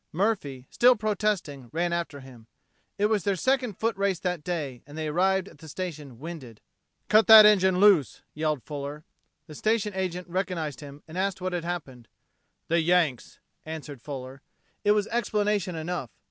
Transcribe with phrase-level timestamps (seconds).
[0.11, 2.47] Murphy, still protesting, ran after him.
[2.97, 6.59] It was their second foot race that day, and they arrived at the station winded.
[7.07, 9.03] "Cut that engine loose!" yelled Fuller.
[9.45, 12.07] The station agent recognized him, and asked what had happened.
[12.67, 14.41] "The Yanks!" answered Fuller.
[14.83, 16.09] It was explanation enough.